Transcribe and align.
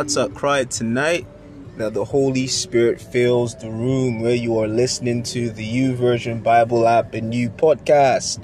that's 0.00 0.16
our 0.16 0.30
cry 0.30 0.64
tonight 0.64 1.26
that 1.76 1.92
the 1.92 2.06
Holy 2.06 2.46
Spirit 2.46 2.98
fills 2.98 3.54
the 3.56 3.68
room 3.68 4.22
where 4.22 4.34
you 4.34 4.58
are 4.58 4.66
listening 4.66 5.22
to 5.22 5.50
the 5.50 5.62
YouVersion 5.62 6.42
Bible 6.42 6.88
app 6.88 7.12
and 7.12 7.28
new 7.28 7.50
podcast. 7.50 8.42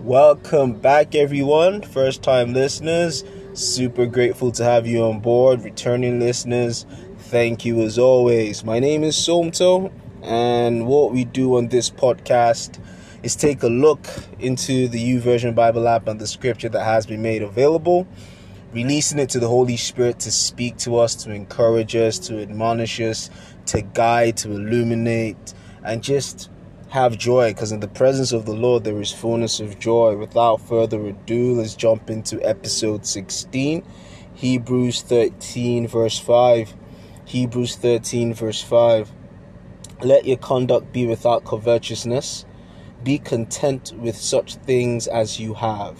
Welcome 0.00 0.72
back, 0.72 1.14
everyone. 1.14 1.82
First 1.82 2.24
time 2.24 2.52
listeners, 2.52 3.22
super 3.54 4.06
grateful 4.06 4.50
to 4.50 4.64
have 4.64 4.88
you 4.88 5.04
on 5.04 5.20
board. 5.20 5.62
Returning 5.62 6.18
listeners, 6.18 6.84
thank 7.16 7.64
you 7.64 7.80
as 7.82 7.96
always. 7.96 8.64
My 8.64 8.80
name 8.80 9.04
is 9.04 9.14
Somto, 9.14 9.92
and 10.24 10.88
what 10.88 11.12
we 11.12 11.22
do 11.26 11.58
on 11.58 11.68
this 11.68 11.90
podcast 11.90 12.80
is 13.22 13.36
take 13.36 13.62
a 13.62 13.68
look 13.68 14.04
into 14.40 14.88
the 14.88 14.98
YouVersion 14.98 15.54
Bible 15.54 15.86
app 15.86 16.08
and 16.08 16.20
the 16.20 16.26
scripture 16.26 16.68
that 16.70 16.82
has 16.82 17.06
been 17.06 17.22
made 17.22 17.42
available 17.42 18.08
releasing 18.72 19.18
it 19.18 19.30
to 19.30 19.40
the 19.40 19.48
Holy 19.48 19.76
Spirit 19.76 20.20
to 20.20 20.30
speak 20.30 20.76
to 20.78 20.98
us, 20.98 21.14
to 21.14 21.32
encourage 21.32 21.96
us, 21.96 22.18
to 22.20 22.40
admonish 22.40 23.00
us, 23.00 23.30
to 23.66 23.82
guide, 23.82 24.36
to 24.38 24.50
illuminate, 24.50 25.54
and 25.84 26.02
just 26.02 26.50
have 26.90 27.18
joy 27.18 27.50
because 27.50 27.70
in 27.70 27.80
the 27.80 27.88
presence 27.88 28.32
of 28.32 28.46
the 28.46 28.54
Lord 28.54 28.84
there 28.84 29.00
is 29.00 29.12
fullness 29.12 29.60
of 29.60 29.78
joy. 29.78 30.16
Without 30.16 30.60
further 30.60 31.06
ado, 31.06 31.54
let's 31.54 31.74
jump 31.74 32.10
into 32.10 32.42
episode 32.46 33.04
16, 33.04 33.84
Hebrews 34.34 35.02
13, 35.02 35.86
verse 35.86 36.18
5. 36.18 36.74
Hebrews 37.26 37.76
13, 37.76 38.32
verse 38.32 38.62
5. 38.62 39.12
Let 40.00 40.24
your 40.24 40.38
conduct 40.38 40.92
be 40.92 41.06
without 41.06 41.44
covetousness. 41.44 42.46
Be 43.04 43.18
content 43.18 43.92
with 43.98 44.16
such 44.16 44.54
things 44.56 45.06
as 45.06 45.38
you 45.38 45.54
have. 45.54 45.98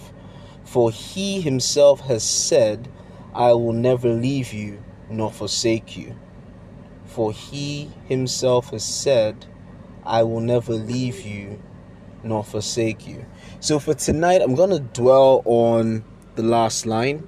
For 0.69 0.91
he 0.91 1.41
himself 1.41 2.01
has 2.01 2.23
said, 2.23 2.89
I 3.33 3.53
will 3.53 3.73
never 3.73 4.09
leave 4.09 4.53
you 4.53 4.83
nor 5.09 5.31
forsake 5.31 5.97
you. 5.97 6.15
For 7.05 7.31
he 7.31 7.89
himself 8.07 8.69
has 8.69 8.83
said, 8.83 9.45
I 10.05 10.23
will 10.23 10.41
never 10.41 10.73
leave 10.73 11.21
you 11.21 11.61
nor 12.23 12.43
forsake 12.43 13.07
you. 13.07 13.25
So 13.59 13.79
for 13.79 13.93
tonight, 13.93 14.41
I'm 14.41 14.55
going 14.55 14.69
to 14.69 14.79
dwell 14.79 15.41
on 15.45 16.03
the 16.35 16.43
last 16.43 16.85
line 16.85 17.27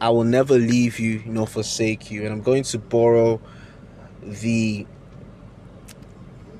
I 0.00 0.10
will 0.10 0.24
never 0.24 0.58
leave 0.58 0.98
you 0.98 1.22
nor 1.24 1.46
forsake 1.46 2.10
you. 2.10 2.24
And 2.24 2.32
I'm 2.32 2.42
going 2.42 2.64
to 2.64 2.78
borrow 2.78 3.40
the 4.22 4.86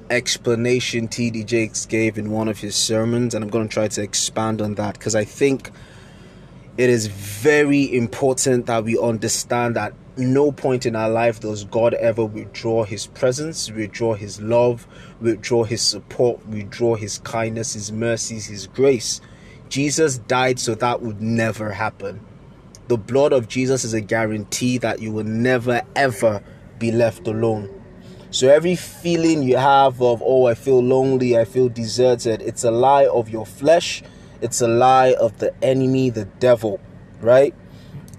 explanation 0.09 1.09
T.D. 1.09 1.45
Jakes 1.45 1.85
gave 1.85 2.17
in 2.17 2.31
one 2.31 2.49
of 2.49 2.59
his 2.59 2.75
sermons, 2.75 3.35
and 3.35 3.45
I'm 3.45 3.51
going 3.51 3.69
to 3.69 3.73
try 3.73 3.89
to 3.89 4.03
expand 4.03 4.63
on 4.63 4.77
that 4.77 4.95
because 4.95 5.15
I 5.15 5.25
think 5.25 5.71
it 6.79 6.91
is 6.91 7.07
very 7.07 7.95
important 7.95 8.67
that 8.67 8.85
we 8.85 8.99
understand 8.99 9.77
that 9.77 9.95
no 10.19 10.53
point 10.53 10.87
in 10.87 10.97
our 10.97 11.09
life 11.09 11.41
does 11.41 11.65
God 11.65 11.95
ever 11.95 12.25
withdraw 12.25 12.85
his 12.85 13.07
presence, 13.07 13.71
withdraw 13.71 14.15
his 14.15 14.41
love, 14.41 14.87
withdraw 15.21 15.65
his 15.65 15.83
support, 15.83 16.47
withdraw 16.47 16.95
his 16.95 17.19
kindness, 17.19 17.75
his 17.75 17.93
mercies, 17.93 18.47
his 18.47 18.67
grace. 18.67 19.21
Jesus 19.69 20.19
died 20.19 20.59
so 20.59 20.75
that 20.75 21.03
would 21.03 21.21
never 21.21 21.73
happen. 21.73 22.21
The 22.89 22.97
blood 22.97 23.33
of 23.33 23.49
Jesus 23.49 23.85
is 23.85 23.95
a 23.95 24.01
guarantee 24.01 24.79
that 24.79 25.01
you 25.01 25.13
will 25.13 25.25
never 25.25 25.83
ever 25.95 26.43
be 26.79 26.93
left 26.93 27.27
alone. 27.27 27.73
So 28.31 28.49
every 28.49 28.77
feeling 28.77 29.43
you 29.43 29.57
have 29.57 30.01
of, 30.03 30.23
oh, 30.25 30.47
I 30.47 30.55
feel 30.55 30.83
lonely, 30.83 31.39
I 31.39 31.45
feel 31.45 31.69
deserted, 31.69 32.43
it's 32.43 32.65
a 32.65 32.71
lie 32.71 33.07
of 33.07 33.29
your 33.29 33.47
flesh, 33.47 34.03
it's 34.41 34.61
a 34.61 34.69
lie 34.69 35.15
of 35.19 35.39
the 35.39 35.55
enemy, 35.63 36.11
the 36.11 36.25
devil, 36.25 36.81
right? 37.21 37.55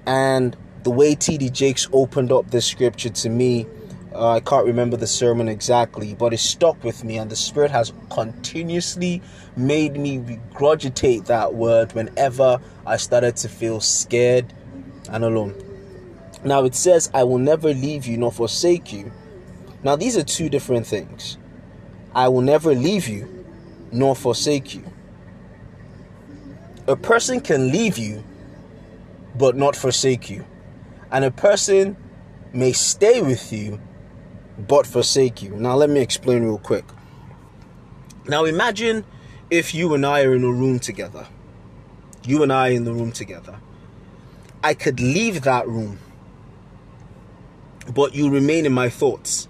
And 0.05 0.55
the 0.83 0.91
way 0.91 1.16
T.D. 1.16 1.50
Jakes 1.50 1.88
opened 1.91 2.31
up 2.31 2.50
this 2.51 2.66
scripture 2.66 3.09
to 3.09 3.29
me, 3.29 3.67
uh, 4.13 4.31
I 4.31 4.39
can't 4.39 4.66
remember 4.66 4.97
the 4.97 5.07
sermon 5.07 5.47
exactly, 5.47 6.16
but 6.16 6.33
it 6.33 6.39
stuck 6.39 6.83
with 6.83 7.03
me, 7.03 7.17
and 7.17 7.29
the 7.29 7.35
Spirit 7.35 7.72
has 7.72 7.94
continuously 8.09 9.22
made 9.56 9.97
me 9.97 10.19
regurgitate 10.19 11.25
that 11.25 11.53
word 11.53 11.94
whenever 11.94 12.59
I 12.85 12.97
started 12.97 13.35
to 13.38 13.50
feel 13.50 13.79
scared 13.79 14.53
and 15.09 15.23
alone. 15.23 15.56
Now 16.44 16.63
it 16.63 16.75
says, 16.75 17.09
I 17.13 17.23
will 17.25 17.38
never 17.39 17.73
leave 17.73 18.06
you 18.06 18.17
nor 18.17 18.31
forsake 18.31 18.94
you. 18.94 19.11
Now 19.83 19.95
these 19.95 20.17
are 20.17 20.23
two 20.23 20.50
different 20.50 20.88
things. 20.88 21.38
I 22.16 22.29
will 22.29 22.41
never 22.41 22.73
leave 22.73 23.07
you 23.07 23.45
nor 23.91 24.16
forsake 24.16 24.73
you. 24.73 24.83
A 26.87 26.95
person 26.95 27.41
can 27.41 27.71
leave 27.71 27.97
you 27.97 28.23
but 29.35 29.55
not 29.55 29.75
forsake 29.75 30.29
you. 30.29 30.45
And 31.11 31.25
a 31.25 31.31
person 31.31 31.97
may 32.53 32.71
stay 32.71 33.21
with 33.21 33.51
you 33.51 33.79
but 34.57 34.87
forsake 34.87 35.43
you. 35.43 35.51
Now, 35.51 35.75
let 35.75 35.89
me 35.89 35.99
explain 35.99 36.43
real 36.43 36.57
quick. 36.57 36.85
Now, 38.27 38.45
imagine 38.45 39.05
if 39.49 39.75
you 39.75 39.93
and 39.93 40.05
I 40.05 40.23
are 40.23 40.33
in 40.33 40.43
a 40.43 40.51
room 40.51 40.79
together. 40.79 41.27
You 42.25 42.43
and 42.43 42.51
I 42.51 42.69
in 42.69 42.83
the 42.85 42.93
room 42.93 43.11
together. 43.11 43.59
I 44.63 44.73
could 44.73 44.99
leave 44.99 45.43
that 45.43 45.67
room, 45.67 45.99
but 47.93 48.15
you 48.15 48.29
remain 48.29 48.65
in 48.65 48.73
my 48.73 48.89
thoughts. 48.89 49.47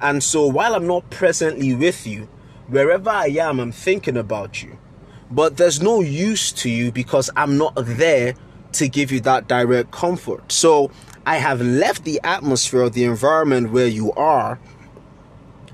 And 0.00 0.22
so, 0.22 0.46
while 0.46 0.74
I'm 0.74 0.86
not 0.86 1.08
presently 1.10 1.74
with 1.74 2.06
you, 2.06 2.28
wherever 2.68 3.10
I 3.10 3.28
am, 3.28 3.58
I'm 3.58 3.72
thinking 3.72 4.16
about 4.16 4.62
you. 4.62 4.78
But 5.30 5.56
there's 5.56 5.80
no 5.80 6.00
use 6.00 6.52
to 6.52 6.70
you 6.70 6.92
because 6.92 7.30
I'm 7.36 7.56
not 7.56 7.74
there 7.76 8.34
to 8.72 8.88
give 8.88 9.10
you 9.10 9.20
that 9.20 9.48
direct 9.48 9.90
comfort. 9.90 10.50
So 10.52 10.90
I 11.26 11.36
have 11.36 11.60
left 11.60 12.04
the 12.04 12.20
atmosphere 12.24 12.82
of 12.82 12.92
the 12.92 13.04
environment 13.04 13.70
where 13.70 13.86
you 13.86 14.12
are, 14.12 14.58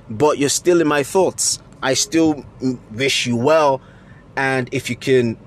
but 0.09 0.39
you're 0.39 0.49
still 0.49 0.81
in 0.81 0.89
my 0.89 1.03
thoughts. 1.03 1.61
I 1.83 1.95
still 1.95 2.45
wish 2.93 3.27
you 3.27 3.37
well, 3.37 3.81
and 4.37 4.69
if 4.73 4.91
you 4.91 4.97
can 4.97 5.39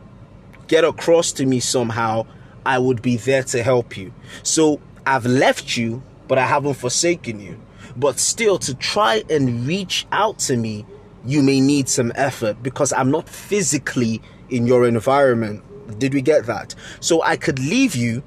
get 0.68 0.84
across 0.84 1.32
to 1.34 1.46
me 1.46 1.60
somehow, 1.60 2.26
I 2.66 2.80
would 2.80 3.02
be 3.02 3.18
there 3.18 3.44
to 3.44 3.62
help 3.62 3.98
you. 3.98 4.14
So 4.42 4.80
I've 5.06 5.26
left 5.26 5.78
you, 5.78 6.02
but 6.28 6.38
I 6.38 6.46
haven't 6.46 6.76
forsaken 6.76 7.40
you. 7.40 7.60
But 7.96 8.20
still, 8.20 8.58
to 8.60 8.74
try 8.74 9.24
and 9.30 9.68
reach 9.68 10.08
out 10.12 10.40
to 10.40 10.58
me, 10.58 10.86
you 11.26 11.42
may 11.42 11.60
need 11.62 11.88
some 11.90 12.12
effort 12.16 12.62
because 12.62 12.92
I'm 12.94 13.12
not 13.12 13.30
physically 13.30 14.22
in 14.50 14.68
your 14.68 14.88
environment. 14.88 15.64
Did 16.00 16.14
we 16.14 16.22
get 16.22 16.46
that? 16.46 16.76
So 17.00 17.22
I 17.24 17.38
could 17.38 17.60
leave 17.60 17.96
you, 17.96 18.24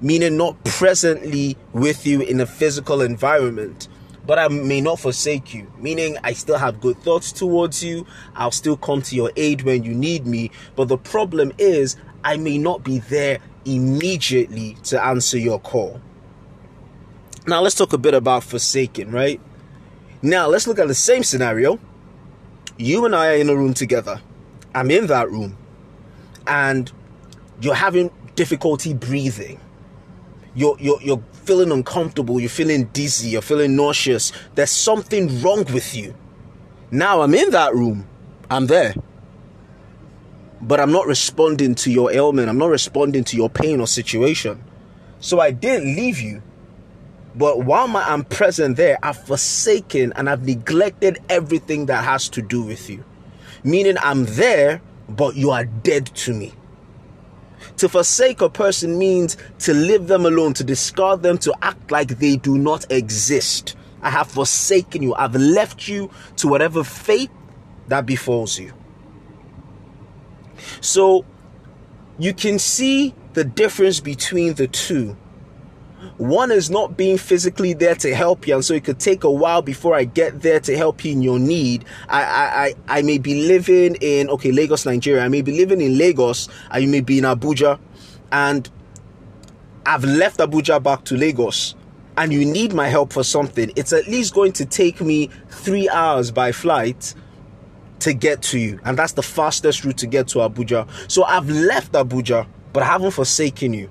meaning 0.00 0.36
not 0.36 0.62
presently 0.64 1.56
with 1.72 2.06
you 2.06 2.20
in 2.20 2.40
a 2.40 2.46
physical 2.46 3.00
environment, 3.00 3.88
but 4.26 4.38
I 4.38 4.48
may 4.48 4.80
not 4.80 5.00
forsake 5.00 5.54
you, 5.54 5.70
meaning 5.78 6.16
I 6.22 6.32
still 6.34 6.58
have 6.58 6.80
good 6.80 6.98
thoughts 7.02 7.32
towards 7.32 7.82
you. 7.82 8.06
I'll 8.34 8.50
still 8.50 8.76
come 8.76 9.02
to 9.02 9.16
your 9.16 9.32
aid 9.36 9.62
when 9.62 9.82
you 9.82 9.94
need 9.94 10.26
me. 10.26 10.50
But 10.76 10.88
the 10.88 10.98
problem 10.98 11.52
is, 11.58 11.96
I 12.22 12.36
may 12.36 12.58
not 12.58 12.84
be 12.84 12.98
there 12.98 13.38
immediately 13.64 14.76
to 14.84 15.02
answer 15.02 15.38
your 15.38 15.58
call. 15.58 16.00
Now, 17.46 17.62
let's 17.62 17.74
talk 17.74 17.92
a 17.92 17.98
bit 17.98 18.14
about 18.14 18.44
forsaken, 18.44 19.10
right? 19.10 19.40
Now, 20.22 20.48
let's 20.48 20.66
look 20.66 20.78
at 20.78 20.88
the 20.88 20.94
same 20.94 21.24
scenario. 21.24 21.80
You 22.80 23.04
and 23.04 23.14
I 23.14 23.34
are 23.34 23.36
in 23.36 23.50
a 23.50 23.54
room 23.54 23.74
together. 23.74 24.22
I'm 24.74 24.90
in 24.90 25.06
that 25.08 25.30
room, 25.30 25.58
and 26.46 26.90
you're 27.60 27.74
having 27.74 28.10
difficulty 28.36 28.94
breathing. 28.94 29.60
You're, 30.54 30.78
you're, 30.80 31.00
you're 31.02 31.22
feeling 31.44 31.72
uncomfortable, 31.72 32.40
you're 32.40 32.48
feeling 32.48 32.84
dizzy, 32.86 33.28
you're 33.28 33.42
feeling 33.42 33.76
nauseous. 33.76 34.32
There's 34.54 34.70
something 34.70 35.42
wrong 35.42 35.64
with 35.74 35.94
you. 35.94 36.14
Now 36.90 37.20
I'm 37.20 37.34
in 37.34 37.50
that 37.50 37.74
room, 37.74 38.08
I'm 38.48 38.66
there. 38.66 38.94
But 40.62 40.80
I'm 40.80 40.90
not 40.90 41.06
responding 41.06 41.74
to 41.76 41.90
your 41.90 42.10
ailment, 42.10 42.48
I'm 42.48 42.58
not 42.58 42.70
responding 42.70 43.24
to 43.24 43.36
your 43.36 43.50
pain 43.50 43.80
or 43.80 43.86
situation. 43.86 44.64
So 45.18 45.38
I 45.38 45.50
didn't 45.50 45.96
leave 45.96 46.18
you. 46.18 46.42
But 47.34 47.64
while 47.64 47.86
my, 47.86 48.02
I'm 48.02 48.24
present 48.24 48.76
there, 48.76 48.98
I've 49.02 49.22
forsaken 49.24 50.12
and 50.16 50.28
I've 50.28 50.44
neglected 50.44 51.18
everything 51.28 51.86
that 51.86 52.04
has 52.04 52.28
to 52.30 52.42
do 52.42 52.62
with 52.62 52.90
you. 52.90 53.04
Meaning 53.62 53.96
I'm 54.00 54.24
there, 54.24 54.82
but 55.08 55.36
you 55.36 55.50
are 55.50 55.64
dead 55.64 56.06
to 56.06 56.34
me. 56.34 56.54
To 57.76 57.88
forsake 57.88 58.40
a 58.40 58.48
person 58.48 58.98
means 58.98 59.36
to 59.60 59.74
leave 59.74 60.06
them 60.06 60.26
alone, 60.26 60.54
to 60.54 60.64
discard 60.64 61.22
them, 61.22 61.38
to 61.38 61.54
act 61.62 61.90
like 61.90 62.18
they 62.18 62.36
do 62.36 62.58
not 62.58 62.90
exist. 62.90 63.76
I 64.02 64.10
have 64.10 64.28
forsaken 64.28 65.02
you. 65.02 65.14
I've 65.14 65.34
left 65.34 65.86
you 65.88 66.10
to 66.36 66.48
whatever 66.48 66.82
fate 66.82 67.30
that 67.88 68.06
befalls 68.06 68.58
you. 68.58 68.72
So 70.80 71.24
you 72.18 72.34
can 72.34 72.58
see 72.58 73.14
the 73.34 73.44
difference 73.44 74.00
between 74.00 74.54
the 74.54 74.66
two. 74.66 75.16
One 76.16 76.50
is 76.50 76.70
not 76.70 76.96
being 76.96 77.18
physically 77.18 77.72
there 77.72 77.94
to 77.96 78.14
help 78.14 78.46
you, 78.46 78.54
and 78.54 78.64
so 78.64 78.74
it 78.74 78.84
could 78.84 78.98
take 78.98 79.24
a 79.24 79.30
while 79.30 79.62
before 79.62 79.94
I 79.94 80.04
get 80.04 80.42
there 80.42 80.60
to 80.60 80.76
help 80.76 81.04
you 81.04 81.12
in 81.12 81.22
your 81.22 81.38
need. 81.38 81.84
I 82.08 82.22
I, 82.22 82.64
I, 82.64 82.98
I 82.98 83.02
may 83.02 83.18
be 83.18 83.46
living 83.46 83.96
in 84.00 84.28
okay 84.30 84.52
Lagos, 84.52 84.86
Nigeria. 84.86 85.24
I 85.24 85.28
may 85.28 85.42
be 85.42 85.52
living 85.52 85.80
in 85.80 85.98
Lagos. 85.98 86.48
I 86.70 86.86
may 86.86 87.00
be 87.00 87.18
in 87.18 87.24
Abuja, 87.24 87.78
and 88.32 88.68
I've 89.86 90.04
left 90.04 90.38
Abuja 90.38 90.82
back 90.82 91.04
to 91.04 91.16
Lagos. 91.16 91.74
And 92.16 92.32
you 92.32 92.44
need 92.44 92.74
my 92.74 92.88
help 92.88 93.12
for 93.12 93.24
something. 93.24 93.72
It's 93.76 93.92
at 93.94 94.06
least 94.06 94.34
going 94.34 94.52
to 94.54 94.66
take 94.66 95.00
me 95.00 95.30
three 95.48 95.88
hours 95.88 96.30
by 96.30 96.52
flight 96.52 97.14
to 98.00 98.12
get 98.12 98.42
to 98.42 98.58
you, 98.58 98.80
and 98.84 98.98
that's 98.98 99.12
the 99.12 99.22
fastest 99.22 99.84
route 99.84 99.98
to 99.98 100.06
get 100.06 100.28
to 100.28 100.38
Abuja. 100.38 100.88
So 101.10 101.24
I've 101.24 101.48
left 101.48 101.92
Abuja, 101.92 102.46
but 102.72 102.82
I 102.82 102.86
haven't 102.86 103.12
forsaken 103.12 103.74
you. 103.74 103.90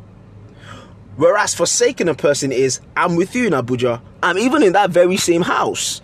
Whereas 1.20 1.54
forsaking 1.54 2.08
a 2.08 2.14
person 2.16 2.54
is, 2.54 2.80
I'm 2.96 3.18
with 3.18 3.36
you 3.36 3.46
in 3.46 3.52
Abuja, 3.52 4.02
I'm 4.24 4.38
even 4.38 4.64
in 4.64 4.72
that 4.72 4.90
very 4.92 5.18
same 5.18 5.42
house, 5.42 6.02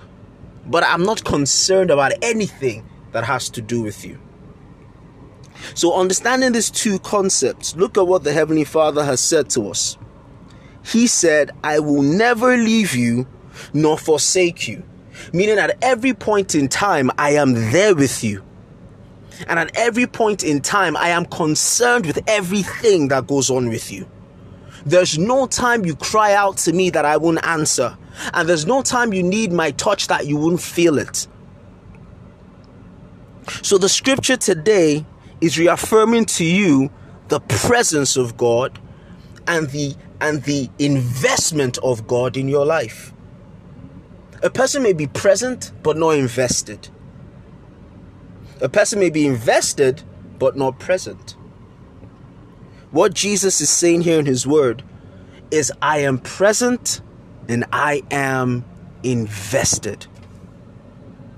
but 0.66 0.84
I'm 0.84 1.04
not 1.04 1.24
concerned 1.24 1.90
about 1.90 2.12
anything 2.22 2.86
that 3.14 3.24
has 3.24 3.50
to 3.52 3.62
do 3.62 3.82
with 3.82 4.04
you. 4.04 4.20
So, 5.74 5.94
understanding 5.94 6.52
these 6.52 6.70
two 6.70 7.00
concepts, 7.00 7.78
look 7.78 7.98
at 7.98 8.06
what 8.06 8.26
the 8.26 8.34
Heavenly 8.34 8.66
Father 8.66 9.06
has 9.06 9.22
said 9.22 9.50
to 9.52 9.70
us. 9.70 9.98
He 10.84 11.08
said, 11.08 11.52
I 11.64 11.80
will 11.80 12.02
never 12.02 12.58
leave 12.58 12.94
you 12.94 13.26
nor 13.74 13.98
forsake 13.98 14.68
you. 14.68 14.84
Meaning, 15.32 15.60
at 15.60 15.78
every 15.82 16.14
point 16.14 16.56
in 16.56 16.68
time, 16.68 17.10
I 17.18 17.36
am 17.36 17.54
there 17.72 17.96
with 17.96 18.22
you. 18.22 18.44
And 19.48 19.60
at 19.60 19.72
every 19.78 20.08
point 20.08 20.44
in 20.44 20.60
time, 20.60 20.98
I 20.98 21.08
am 21.12 21.26
concerned 21.26 22.06
with 22.06 22.20
everything 22.28 23.08
that 23.08 23.28
goes 23.28 23.50
on 23.50 23.70
with 23.70 23.94
you. 23.94 24.10
There's 24.86 25.18
no 25.18 25.48
time 25.48 25.84
you 25.86 25.96
cry 25.96 26.34
out 26.34 26.58
to 26.60 26.74
me 26.74 26.92
that 26.92 27.06
I 27.06 27.18
won't 27.18 27.44
answer. 27.46 27.98
And 28.34 28.48
there's 28.48 28.68
no 28.68 28.84
time 28.84 29.14
you 29.14 29.24
need 29.24 29.52
my 29.52 29.72
touch 29.72 30.08
that 30.08 30.28
you 30.28 30.38
won't 30.38 30.62
feel 30.62 31.00
it. 31.00 31.28
So 33.62 33.78
the 33.78 33.90
scripture 33.90 34.38
today 34.38 35.06
is 35.42 35.58
reaffirming 35.58 36.26
to 36.26 36.46
you 36.46 36.92
the 37.28 37.40
presence 37.40 38.16
of 38.16 38.38
God 38.38 38.80
and 39.48 39.70
the 39.70 39.96
and 40.22 40.44
the 40.44 40.70
investment 40.80 41.78
of 41.80 42.08
God 42.08 42.38
in 42.38 42.48
your 42.48 42.66
life. 42.66 43.14
A 44.42 44.50
person 44.50 44.82
may 44.82 44.94
be 44.94 45.08
present 45.08 45.72
but 45.84 45.98
not 45.98 46.12
invested. 46.12 46.90
A 48.62 48.70
person 48.70 49.00
may 49.00 49.10
be 49.10 49.26
invested 49.26 50.04
but 50.40 50.56
not 50.56 50.80
present. 50.80 51.36
What 52.96 53.14
Jesus 53.14 53.60
is 53.60 53.70
saying 53.70 54.04
here 54.04 54.20
in 54.20 54.26
his 54.26 54.48
word 54.48 54.82
is 55.52 55.70
I 55.82 55.98
am 55.98 56.18
present 56.18 57.02
and 57.50 57.66
I 57.74 58.04
am 58.10 58.64
invested. 59.04 60.08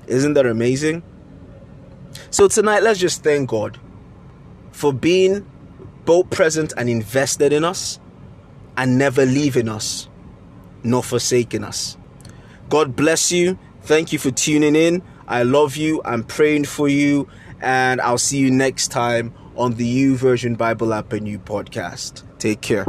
Isn't 0.05 0.35
that 0.35 0.45
amazing? 0.45 1.01
So 2.29 2.47
tonight 2.47 2.83
let's 2.83 2.99
just 2.99 3.23
thank 3.23 3.49
God 3.49 3.79
for 4.71 4.93
being 4.93 5.49
both 6.05 6.29
present 6.29 6.73
and 6.77 6.91
invested 6.91 7.51
in 7.51 7.63
us 7.63 7.99
and 8.77 8.99
never 8.99 9.25
leaving 9.25 9.67
us 9.67 10.09
nor 10.83 11.01
forsaking 11.01 11.63
us. 11.63 11.97
God 12.69 12.95
bless 12.95 13.31
you. 13.31 13.57
Thank 13.81 14.13
you 14.13 14.19
for 14.19 14.29
tuning 14.29 14.75
in. 14.75 15.01
I 15.27 15.41
love 15.41 15.75
you. 15.75 16.03
I'm 16.05 16.23
praying 16.23 16.65
for 16.65 16.87
you. 16.87 17.27
And 17.61 17.99
I'll 17.99 18.19
see 18.19 18.37
you 18.37 18.51
next 18.51 18.89
time 18.89 19.33
on 19.57 19.73
the 19.73 20.05
YouVersion 20.05 20.57
Bible 20.57 20.93
App 20.93 21.13
and 21.13 21.27
You 21.27 21.39
podcast. 21.39 22.23
Take 22.37 22.61
care. 22.61 22.85